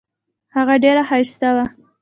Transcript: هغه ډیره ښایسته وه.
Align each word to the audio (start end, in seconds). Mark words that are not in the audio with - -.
هغه 0.55 0.75
ډیره 0.83 1.01
ښایسته 1.09 1.49
وه. 1.55 1.65